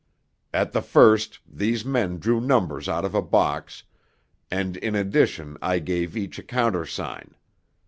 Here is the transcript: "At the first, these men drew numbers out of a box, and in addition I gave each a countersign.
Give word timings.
"At 0.51 0.71
the 0.71 0.81
first, 0.81 1.37
these 1.47 1.85
men 1.85 2.17
drew 2.17 2.41
numbers 2.41 2.89
out 2.89 3.05
of 3.05 3.13
a 3.13 3.21
box, 3.21 3.83
and 4.49 4.75
in 4.77 4.95
addition 4.95 5.59
I 5.61 5.77
gave 5.77 6.17
each 6.17 6.39
a 6.39 6.43
countersign. 6.43 7.35